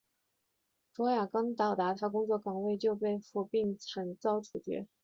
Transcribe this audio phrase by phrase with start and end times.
[0.93, 3.77] 卓娅刚到达她工作岗位就被俘并
[4.19, 4.87] 遭处决。